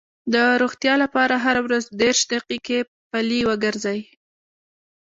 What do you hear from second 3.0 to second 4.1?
پلي وګرځئ.